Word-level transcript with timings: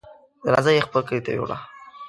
جنازه 0.45 0.71
يې 0.75 0.85
خپل 0.87 0.99
کلي 1.07 1.21
ته 1.25 1.31
يووړه. 1.35 1.57